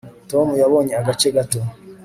tom 0.31 0.47
yabonye 0.61 0.93
agace 1.01 1.27
gato 1.35 1.59